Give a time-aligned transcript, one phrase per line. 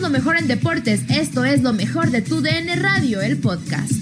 [0.00, 1.02] Lo mejor en deportes.
[1.08, 3.92] Esto es lo mejor de tu DN Radio, el podcast.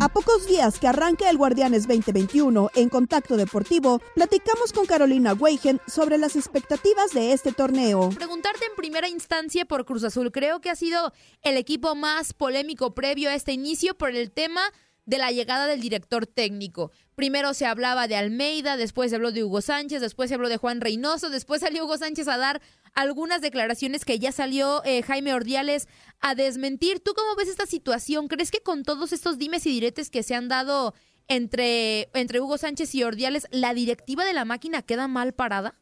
[0.00, 5.80] A pocos días que arranque el Guardianes 2021 en Contacto Deportivo, platicamos con Carolina Weigen
[5.86, 8.10] sobre las expectativas de este torneo.
[8.10, 10.30] Preguntarte en primera instancia por Cruz Azul.
[10.32, 14.62] Creo que ha sido el equipo más polémico previo a este inicio por el tema
[15.08, 16.92] de la llegada del director técnico.
[17.14, 20.58] Primero se hablaba de Almeida, después se habló de Hugo Sánchez, después se habló de
[20.58, 22.60] Juan Reynoso, después salió Hugo Sánchez a dar
[22.94, 25.88] algunas declaraciones que ya salió eh, Jaime Ordiales
[26.20, 27.00] a desmentir.
[27.00, 28.28] ¿Tú cómo ves esta situación?
[28.28, 30.92] ¿Crees que con todos estos dimes y diretes que se han dado
[31.26, 35.74] entre, entre Hugo Sánchez y Ordiales, la directiva de la máquina queda mal parada?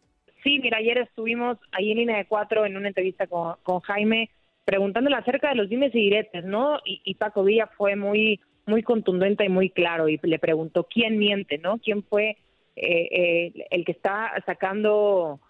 [0.44, 4.30] Sí, mira, ayer estuvimos ahí en línea de cuatro en una entrevista con, con Jaime
[4.64, 6.78] preguntándole acerca de los dimes y diretes, ¿no?
[6.84, 11.18] Y, y Paco Villa fue muy muy contundente y muy claro y le preguntó quién
[11.18, 11.78] miente, ¿no?
[11.78, 12.36] ¿Quién fue
[12.76, 15.40] eh, eh, el que está sacando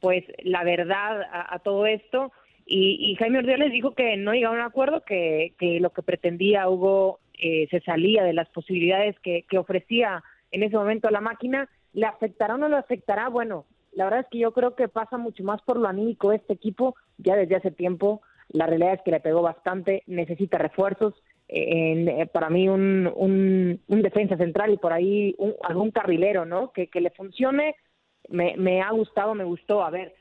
[0.00, 2.32] pues la verdad a, todo esto?
[2.66, 6.68] Y, Jaime Ordiales dijo que no llegaron a un acuerdo, que, que lo que pretendía
[6.68, 11.68] Hugo eh, se salía de las posibilidades que, que ofrecía en ese momento la máquina.
[11.92, 13.28] ¿Le afectará o no le afectará?
[13.28, 16.52] Bueno, la verdad es que yo creo que pasa mucho más por lo anímico este
[16.52, 18.20] equipo ya desde hace tiempo.
[18.48, 21.14] La realidad es que le pegó bastante, necesita refuerzos,
[21.48, 26.72] en, eh, para mí un, un, defensa central y por ahí algún carrilero, ¿no?
[26.72, 27.76] Que, que le funcione,
[28.28, 29.84] me, me ha gustado, me gustó.
[29.84, 30.14] A ver,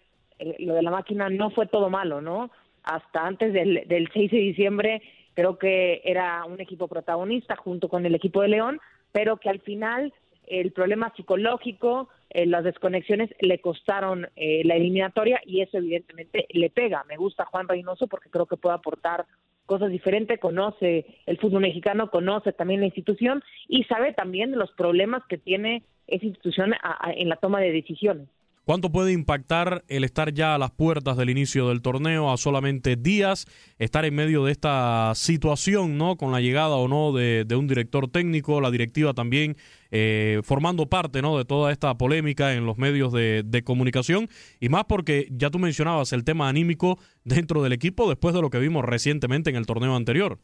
[0.59, 2.51] lo de la máquina no fue todo malo, ¿no?
[2.83, 5.01] Hasta antes del, del 6 de diciembre
[5.33, 8.79] creo que era un equipo protagonista junto con el equipo de León,
[9.11, 10.13] pero que al final
[10.47, 16.69] el problema psicológico, eh, las desconexiones le costaron eh, la eliminatoria y eso evidentemente le
[16.69, 17.03] pega.
[17.05, 19.25] Me gusta Juan Reynoso porque creo que puede aportar
[19.65, 24.71] cosas diferentes, conoce el fútbol mexicano, conoce también la institución y sabe también de los
[24.71, 26.73] problemas que tiene esa institución
[27.15, 28.27] en la toma de decisiones.
[28.65, 32.95] ¿Cuánto puede impactar el estar ya a las puertas del inicio del torneo, a solamente
[32.95, 33.45] días,
[33.77, 36.17] estar en medio de esta situación, ¿no?
[36.17, 39.55] Con la llegada o no de, un director técnico, la directiva también
[39.91, 41.37] eh, formando parte, ¿no?
[41.37, 45.59] De toda esta polémica en los medios de, de comunicación y más porque ya tú
[45.59, 49.67] mencionabas el tema anímico dentro del equipo después de lo que vimos recientemente en el
[49.67, 50.39] torneo anterior.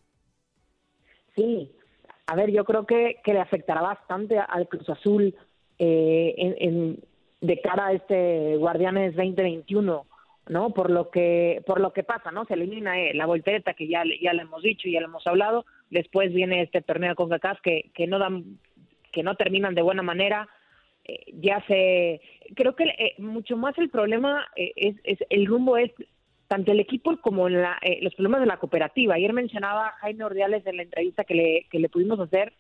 [1.36, 1.72] Sí,
[2.28, 5.34] a ver, yo creo que, que le afectará bastante al Cruz Azul
[5.80, 7.00] eh, en
[7.42, 10.06] de cara a este Guardianes 2021,
[10.48, 10.70] ¿no?
[10.74, 12.46] Por lo que por lo que pasa, ¿no?
[12.46, 15.26] Se elimina eh, la voltereta que ya ya le hemos dicho y ya le hemos
[15.26, 18.60] hablado, después viene este torneo con CACAF que que no dan
[19.12, 20.48] que no terminan de buena manera.
[21.04, 22.22] Eh, ya se
[22.56, 25.92] creo que eh, mucho más el problema es, es, el rumbo es
[26.48, 29.16] tanto el equipo como la, los problemas de la cooperativa.
[29.16, 32.54] Ayer mencionaba Jaime Ordiales en la entrevista que le, que le pudimos hacer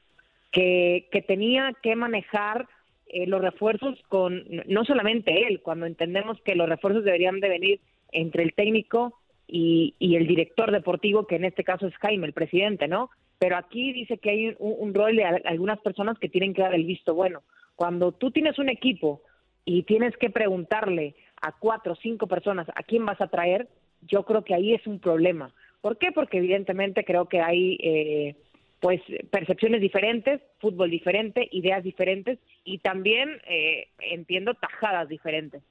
[0.52, 2.68] que, que tenía que manejar
[3.14, 7.82] eh, los refuerzos con no solamente él, cuando entendemos que los refuerzos deberían de venir
[8.14, 12.88] entre el técnico y, el director deportivo, que en este caso es Jaime, el presidente,
[12.88, 13.10] ¿no?
[13.38, 16.86] Pero aquí dice que hay un, rol de algunas personas que tienen que dar el
[16.86, 17.42] visto bueno.
[17.76, 19.24] Cuando tú tienes un equipo
[19.66, 23.68] y tienes que preguntarle a cuatro o cinco personas a quién vas a traer,
[24.08, 25.54] yo creo que ahí es un problema.
[25.82, 26.14] ¿Por qué?
[26.14, 28.36] Porque evidentemente creo que hay eh,
[28.82, 29.00] pues
[29.30, 35.62] percepciones diferentes, fútbol diferente, ideas diferentes y también eh, entiendo tajadas diferentes.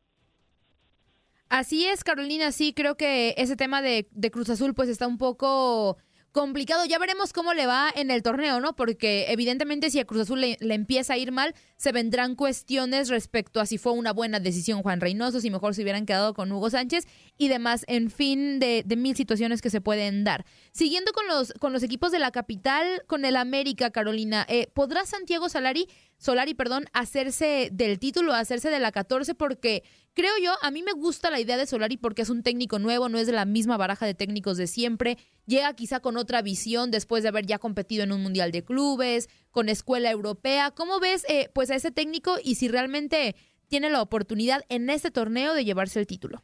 [1.48, 5.19] Así es, Carolina, sí, creo que ese tema de, de Cruz Azul pues está un
[5.19, 5.98] poco
[6.33, 6.85] complicado.
[6.85, 8.75] Ya veremos cómo le va en el torneo, ¿no?
[8.75, 13.61] Porque evidentemente si a Cruz Azul le, empieza a ir mal, se vendrán cuestiones respecto
[13.61, 16.71] a si fue una buena decisión Juan Reynoso, si mejor se hubieran quedado con Hugo
[16.71, 20.45] Sánchez y demás, en fin, de, de mil situaciones que se pueden dar.
[20.73, 25.07] Siguiendo con los, con los equipos de la capital, con el América, Carolina, eh, ¿podrá
[25.07, 25.89] Santiago Solari,
[26.21, 29.35] Solari, perdón, hacerse del título, hacerse de la 14?
[29.35, 32.79] Porque creo yo, a mí me gusta la idea de Solari porque es un técnico
[32.79, 35.17] nuevo, no es de la misma baraja de técnicos de siempre,
[35.47, 39.31] llega quizá con otra visión después de haber ya competido en un mundial de clubes,
[39.51, 40.73] con escuela europea.
[40.73, 43.35] ¿Cómo ves eh, pues a ese técnico y si realmente
[43.69, 46.43] tiene la oportunidad en este torneo de llevarse el título?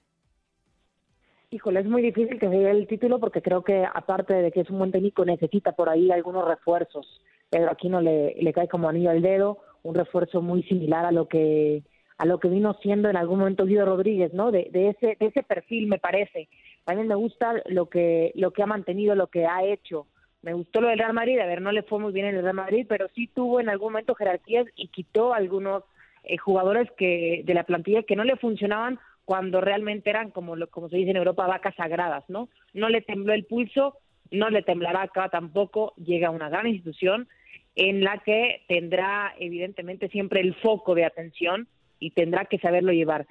[1.50, 4.60] Híjole, es muy difícil que se lleve el título porque creo que aparte de que
[4.60, 7.20] es un buen técnico necesita por ahí algunos refuerzos.
[7.50, 11.12] Pero aquí no le, le cae como anillo al dedo, un refuerzo muy similar a
[11.12, 11.82] lo que
[12.18, 14.50] a lo que vino siendo en algún momento Guido Rodríguez, ¿no?
[14.50, 16.48] De, de ese de ese perfil me parece.
[16.84, 20.06] También me gusta lo que lo que ha mantenido, lo que ha hecho.
[20.42, 22.42] Me gustó lo del Real Madrid, a ver, no le fue muy bien en el
[22.42, 25.82] Real Madrid, pero sí tuvo en algún momento jerarquías y quitó algunos
[26.22, 30.88] eh, jugadores que de la plantilla que no le funcionaban cuando realmente eran, como, como
[30.88, 32.48] se dice en Europa, vacas sagradas, ¿no?
[32.74, 33.96] No le tembló el pulso,
[34.30, 37.28] no le temblará acá tampoco, llega a una gran institución
[37.74, 41.68] en la que tendrá evidentemente siempre el foco de atención
[42.00, 43.26] y tendrá que saberlo llevar.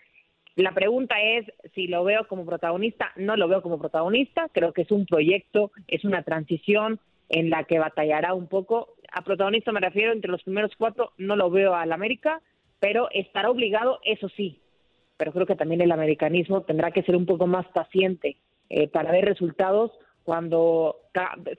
[0.56, 3.12] La pregunta es si lo veo como protagonista.
[3.18, 4.48] No lo veo como protagonista.
[4.54, 8.96] Creo que es un proyecto, es una transición en la que batallará un poco.
[9.12, 11.12] A protagonista me refiero entre los primeros cuatro.
[11.18, 12.42] No lo veo al América,
[12.80, 14.62] pero estará obligado, eso sí.
[15.18, 18.38] Pero creo que también el americanismo tendrá que ser un poco más paciente
[18.70, 19.92] eh, para ver resultados
[20.26, 20.98] cuando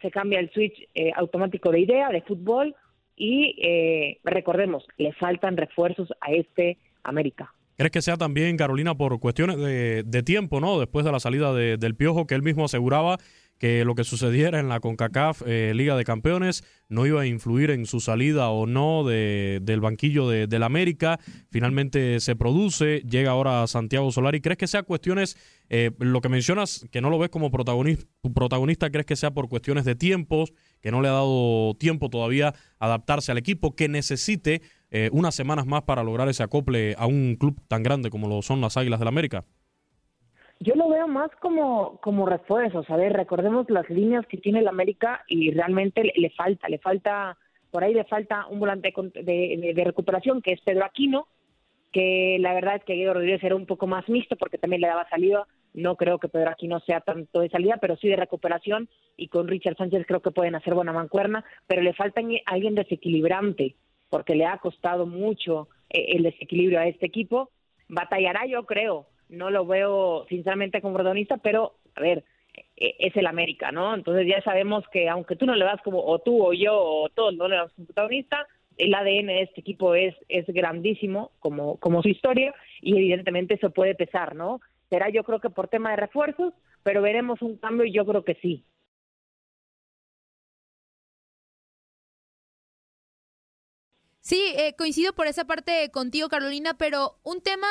[0.02, 2.74] se cambia el switch eh, automático de idea de fútbol
[3.14, 7.54] y eh, recordemos, le faltan refuerzos a este América.
[7.76, 10.80] ¿Crees que sea también, Carolina, por cuestiones de, de tiempo, ¿no?
[10.80, 13.18] Después de la salida de, del Piojo, que él mismo aseguraba
[13.58, 17.70] que lo que sucediera en la CONCACAF eh, Liga de Campeones no iba a influir
[17.70, 21.18] en su salida o no de, del banquillo de, del América.
[21.50, 24.40] Finalmente se produce, llega ahora Santiago Solari.
[24.40, 25.36] ¿Crees que sea cuestiones,
[25.68, 29.48] eh, lo que mencionas, que no lo ves como protagonista, protagonista, crees que sea por
[29.48, 34.62] cuestiones de tiempos, que no le ha dado tiempo todavía adaptarse al equipo, que necesite
[34.90, 38.42] eh, unas semanas más para lograr ese acople a un club tan grande como lo
[38.42, 39.44] son las Águilas del América?
[40.60, 42.88] Yo lo veo más como, como refuerzos.
[42.88, 47.36] A recordemos las líneas que tiene el América y realmente le, falta, le falta,
[47.70, 51.28] por ahí le falta un volante de, de, recuperación que es Pedro Aquino,
[51.92, 54.88] que la verdad es que Guido Rodríguez era un poco más mixto porque también le
[54.88, 55.46] daba salida.
[55.74, 59.48] No creo que Pedro Aquino sea tanto de salida, pero sí de recuperación y con
[59.48, 63.76] Richard Sánchez creo que pueden hacer buena mancuerna, pero le falta alguien desequilibrante
[64.08, 67.50] porque le ha costado mucho eh, el desequilibrio a este equipo.
[67.88, 72.24] Batallará, yo creo, no lo veo sinceramente como protagonista, pero a ver,
[72.76, 73.94] e, es el América, ¿no?
[73.94, 77.08] Entonces ya sabemos que aunque tú no le vas como, o tú o yo o
[77.10, 78.46] todos no le das como protagonista,
[78.76, 83.70] el ADN de este equipo es, es grandísimo como, como su historia y evidentemente eso
[83.70, 84.60] puede pesar, ¿no?
[84.90, 86.52] Será yo creo que por tema de refuerzos,
[86.82, 88.64] pero veremos un cambio y yo creo que sí.
[94.20, 97.68] Sí, eh, coincido por esa parte contigo, Carolina, pero un tema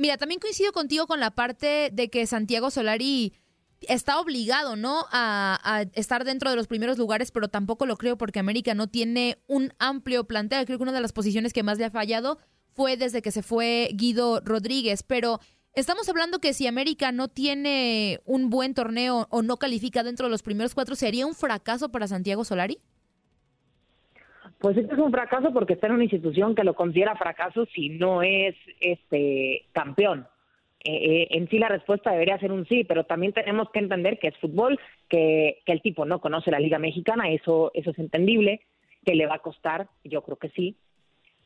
[0.00, 3.34] Mira, también coincido contigo con la parte de que Santiago Solari
[3.82, 5.04] está obligado, ¿no?
[5.12, 9.42] A, estar dentro de los primeros lugares, pero tampoco lo creo porque América no tiene
[9.46, 10.64] un amplio plantel.
[10.64, 12.38] Creo que una de las posiciones que más le ha fallado
[12.72, 15.38] fue desde que se fue Guido Rodríguez, pero
[15.74, 20.30] estamos hablando que si América no tiene un buen torneo o no califica dentro de
[20.30, 22.80] los primeros cuatro, ¿sería un fracaso para Santiago Solari?
[24.60, 27.88] Pues esto es un fracaso porque está en una institución que lo considera fracaso si
[27.88, 30.26] no es este campeón.
[30.84, 34.18] Eh, eh, en sí la respuesta debería ser un sí, pero también tenemos que entender
[34.18, 34.78] que es fútbol,
[35.08, 38.60] que, que el tipo no conoce la Liga Mexicana, eso, eso es entendible,
[39.04, 40.76] que le va a costar, yo creo que sí,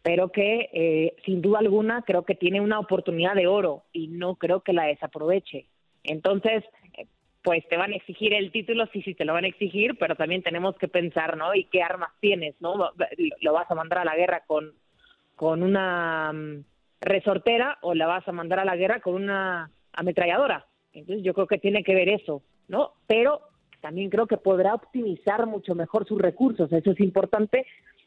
[0.02, 4.34] pero que eh, sin duda alguna creo que tiene una oportunidad de oro y no
[4.36, 5.66] creo que la desaproveche.
[6.02, 6.64] Entonces,
[7.44, 10.16] pues te van a exigir el título, sí, sí te lo van a exigir, pero
[10.16, 11.54] también tenemos que pensar, ¿no?
[11.54, 12.90] ¿Y qué armas tienes, no?
[13.42, 14.72] ¿Lo vas a mandar a la guerra con,
[15.36, 16.64] con una mm,
[17.02, 20.66] resortera o la vas a mandar a la guerra con una ametralladora?
[20.94, 22.92] Entonces yo creo que tiene que ver eso, ¿no?
[23.06, 23.42] Pero
[23.82, 27.66] también creo que podrá optimizar mucho mejor sus recursos, eso es importante.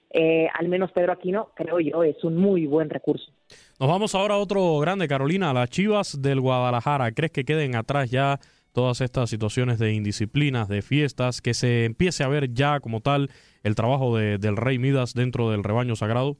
[0.10, 3.31] Eh, al menos Pedro Aquino, creo yo, es un muy buen recurso.
[3.80, 7.12] Nos vamos ahora a otro grande, Carolina, las Chivas del Guadalajara.
[7.12, 8.39] ¿Crees que queden atrás ya
[8.77, 13.31] todas estas situaciones de indisciplinas, de fiestas, que se empiece a ver ya como tal
[13.63, 16.38] el trabajo de, del rey Midas dentro del rebaño sagrado?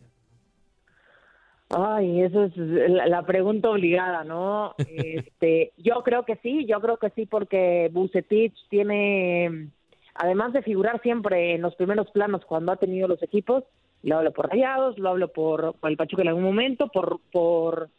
[1.72, 4.76] Ay, eso es la pregunta obligada, ¿no?
[4.88, 9.70] Este, yo creo que sí, yo creo que sí, porque Bucetich tiene,
[10.14, 13.64] además de figurar siempre en los primeros planos cuando ha tenido los equipos,
[14.04, 17.90] lo hablo por Rayados, lo hablo por, por el Pachuca en algún momento, por, por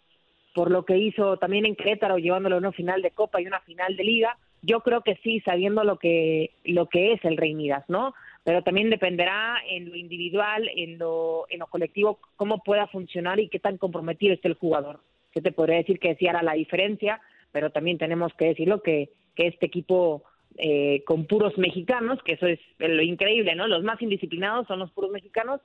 [0.55, 3.61] por lo que hizo también en Querétaro llevándolo a una final de Copa y una
[3.61, 7.55] final de Liga, yo creo que sí, sabiendo lo que lo que es el Rey
[7.89, 8.15] ¿no?
[8.45, 13.49] Pero también dependerá en lo individual, en lo en lo colectivo cómo pueda funcionar y
[13.49, 15.01] qué tan comprometido esté el jugador.
[15.35, 17.21] Se te podría decir que sí hará la diferencia,
[17.53, 20.25] pero también tenemos que decirlo que que este equipo
[20.57, 23.69] eh, con puros mexicanos, que eso es lo increíble, ¿no?
[23.69, 25.61] Los más indisciplinados son los puros mexicanos,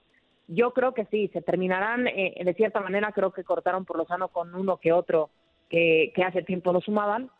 [0.48, 4.06] yo creo que sí, se terminarán, eh, de cierta manera creo que cortaron por lo
[4.06, 5.30] sano con uno que otro
[5.70, 7.32] que, hace tiempo no sumaban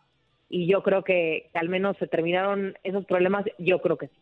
[0.50, 4.14] y yo creo que, al menos se terminaron esos problemas, yo creo que sí.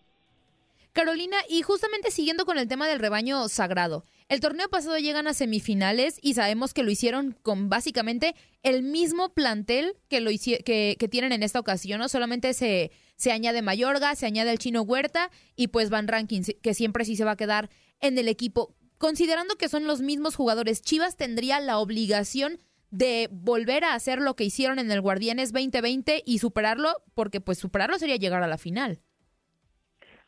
[0.94, 5.34] Carolina, y justamente siguiendo con el tema del rebaño sagrado, el torneo pasado llegan a
[5.34, 11.08] semifinales y sabemos que lo hicieron con básicamente el mismo plantel que, lo que, que
[11.08, 12.10] tienen en esta ocasión, ¿no?
[12.10, 16.74] Solamente se, se añade Mayorga, se añade el chino Huerta y pues Van Ranking, que
[16.74, 17.70] siempre sí se va a quedar
[18.02, 18.76] en el equipo.
[18.98, 22.60] Considerando que son los mismos jugadores, Chivas tendría la obligación
[22.92, 27.58] de volver a hacer lo que hicieron en el Guardianes 2020 y superarlo, porque pues
[27.58, 29.00] superarlo sería llegar a la final.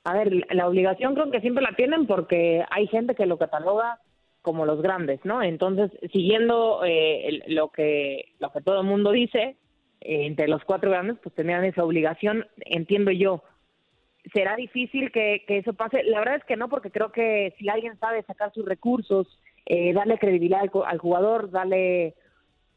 [0.05, 3.99] A ver, la obligación creo que siempre la tienen porque hay gente que lo cataloga
[4.41, 5.41] como los grandes, ¿no?
[5.41, 9.57] Entonces, siguiendo eh, lo que lo que todo el mundo dice,
[10.01, 13.43] eh, entre los cuatro grandes, pues tenían esa obligación, entiendo yo.
[14.31, 16.03] ¿Será difícil que, eso pase?
[16.03, 19.27] La verdad es que no, porque creo que si alguien sabe sacar sus recursos,
[19.65, 22.15] eh, darle credibilidad al, jugador, darle,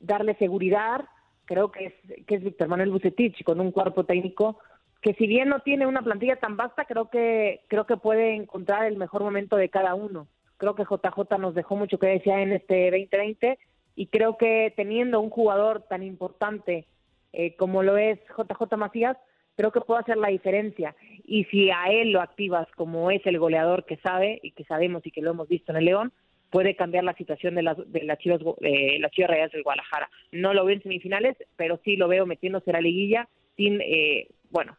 [0.00, 1.04] darle seguridad,
[1.44, 4.58] creo que es, que es Víctor Manuel Bucetich, con un cuerpo técnico
[5.06, 8.86] que si bien no tiene una plantilla tan vasta, creo que, creo que puede encontrar
[8.86, 10.26] el mejor momento de cada uno.
[10.56, 13.56] Creo que JJ nos dejó mucho que decía en este 2020
[13.94, 16.86] y creo que teniendo un jugador tan importante
[17.32, 19.16] eh, como lo es JJ Macías,
[19.56, 20.94] creo que puede hacer la diferencia.
[21.24, 25.04] Y si a él lo activas como es el goleador que sabe y que sabemos
[25.04, 26.12] y que lo hemos visto en el León,
[26.50, 30.08] puede cambiar la situación de las de las Chivas de las Chivas Reales del Guadalajara.
[30.30, 34.28] No lo veo en semifinales, pero sí lo veo metiéndose a la liguilla sin eh,
[34.50, 34.76] bueno,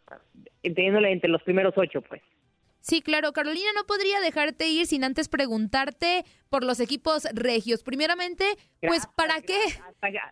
[0.64, 2.22] entendiéndole entre los primeros ocho, pues.
[2.82, 3.34] Sí, claro.
[3.34, 7.84] Carolina, no podría dejarte ir sin antes preguntarte por los equipos regios.
[7.84, 8.46] Primeramente,
[8.82, 9.60] pues, ¿para qué?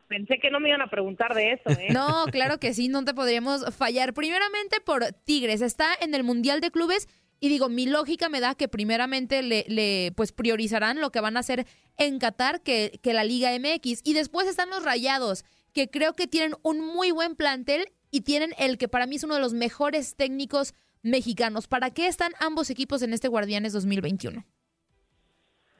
[0.07, 1.87] Pensé que no me iban a preguntar de eso, ¿eh?
[1.91, 4.13] No, claro que sí, no te podríamos fallar.
[4.13, 7.07] Primeramente por Tigres, está en el Mundial de Clubes
[7.39, 11.37] y digo, mi lógica me da que primeramente le, le pues priorizarán lo que van
[11.37, 14.01] a hacer en Qatar que, que la Liga MX.
[14.03, 18.53] Y después están los Rayados, que creo que tienen un muy buen plantel y tienen
[18.57, 20.73] el que para mí es uno de los mejores técnicos
[21.05, 21.67] mexicanos.
[21.67, 24.43] ¿Para qué están ambos equipos en este Guardianes 2021?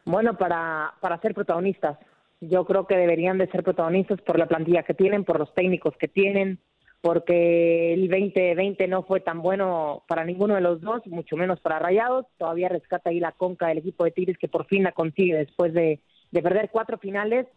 [0.06, 1.98] Bueno, para, para ser protagonistas.
[2.40, 5.96] Yo creo que deberían de ser protagonistas por la plantilla que tienen, por los técnicos
[5.98, 6.60] que tienen,
[7.02, 11.80] porque el 2020 no fue tan bueno para ninguno de los dos, mucho menos para
[11.80, 12.28] Rayados.
[12.38, 15.74] Todavía rescata ahí la conca del equipo de Tigres que por fin la consigue después
[15.74, 16.02] de,
[16.32, 17.48] de perder cuatro finales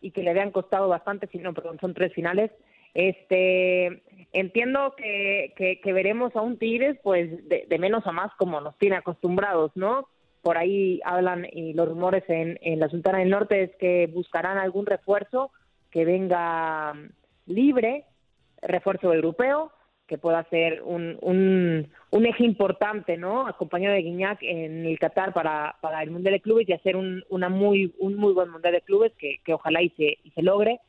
[0.00, 2.50] y que le habían costado bastante, si no, perdón, son tres finales.
[2.94, 8.96] Este, entiendo que, veremos a un Tigres pues de, menos a más como nos tiene
[8.96, 10.08] acostumbrados, ¿no?
[10.42, 14.86] Por ahí hablan y los rumores en, la Sultana del Norte es que buscarán algún
[14.86, 15.50] refuerzo
[15.90, 16.94] que venga
[17.46, 18.04] libre,
[18.62, 19.72] refuerzo europeo,
[20.06, 23.46] que pueda ser un, un, un, eje importante, ¿no?
[23.46, 27.24] Acompañado de Guiñac en el Qatar para, para el Mundial de Clubes y hacer un,
[27.30, 30.42] una muy, un muy buen Mundial de Clubes que, que ojalá y se, y se
[30.42, 30.80] logre.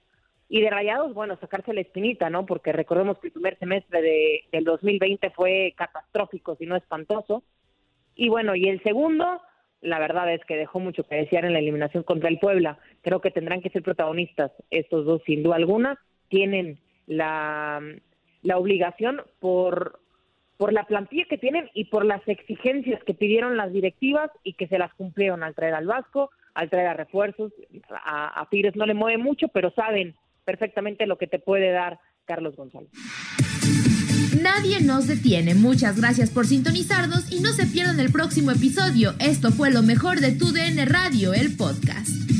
[0.47, 2.45] Y de Rayados, bueno, sacarse la espinita, ¿no?
[2.45, 7.43] Porque recordemos que el primer semestre de, del 2020 fue catastrófico, si no espantoso.
[8.15, 9.41] Y bueno, y el segundo,
[9.81, 12.77] la verdad es que dejó mucho que desear en la eliminación contra el Puebla.
[13.01, 15.99] Creo que tendrán que ser protagonistas estos dos, sin duda alguna.
[16.29, 17.81] Tienen la,
[18.43, 19.99] la obligación por,
[20.57, 24.67] por la plantilla que tienen y por las exigencias que pidieron las directivas y que
[24.67, 27.51] se las cumplieron al traer al Vasco, al traer a refuerzos.
[27.89, 31.99] A, a Tigres no le mueve mucho, pero saben perfectamente lo que te puede dar
[32.25, 32.89] Carlos González.
[34.41, 35.55] Nadie nos detiene.
[35.55, 39.15] Muchas gracias por sintonizarnos y no se pierdan el próximo episodio.
[39.19, 42.34] Esto fue lo mejor de Tu DN Radio, el podcast.